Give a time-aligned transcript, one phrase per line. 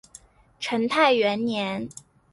[0.59, 1.87] 成泰元年。